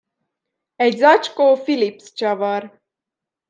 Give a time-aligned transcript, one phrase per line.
[0.75, 2.81] Egy zacskó Philips csavar.